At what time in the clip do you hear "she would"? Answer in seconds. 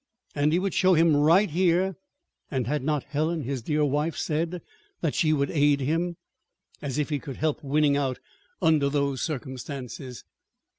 5.13-5.51